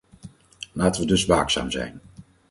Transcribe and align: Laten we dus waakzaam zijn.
Laten 0.71 1.01
we 1.01 1.07
dus 1.07 1.25
waakzaam 1.25 1.71
zijn. 1.71 1.99